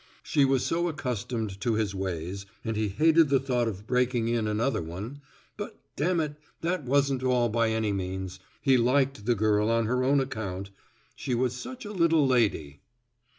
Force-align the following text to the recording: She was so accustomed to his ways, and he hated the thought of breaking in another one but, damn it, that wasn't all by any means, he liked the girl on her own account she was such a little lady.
She 0.23 0.45
was 0.45 0.65
so 0.65 0.87
accustomed 0.87 1.61
to 1.61 1.75
his 1.75 1.93
ways, 1.93 2.47
and 2.65 2.75
he 2.75 2.87
hated 2.87 3.29
the 3.29 3.39
thought 3.39 3.67
of 3.67 3.85
breaking 3.85 4.29
in 4.29 4.47
another 4.47 4.81
one 4.81 5.21
but, 5.57 5.77
damn 5.95 6.19
it, 6.19 6.37
that 6.61 6.83
wasn't 6.85 7.21
all 7.21 7.49
by 7.49 7.69
any 7.69 7.93
means, 7.93 8.39
he 8.63 8.77
liked 8.77 9.27
the 9.27 9.35
girl 9.35 9.69
on 9.69 9.85
her 9.85 10.03
own 10.03 10.19
account 10.19 10.71
she 11.15 11.35
was 11.35 11.55
such 11.55 11.85
a 11.85 11.91
little 11.93 12.25
lady. 12.25 12.81